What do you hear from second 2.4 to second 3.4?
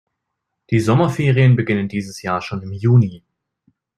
schon im Juni.